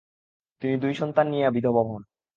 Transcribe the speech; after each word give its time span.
তিনি 0.61 0.75
দুই 0.77 0.93
সন্তান 0.93 1.25
নিয়ে 1.27 1.47
বিধবা 1.55 1.81
হন। 1.87 2.01